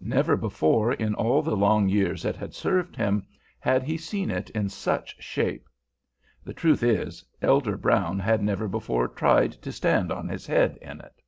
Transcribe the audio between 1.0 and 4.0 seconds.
all the long years it had served him had he